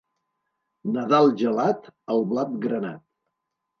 [0.95, 3.05] Nadal gelat, el blat granat.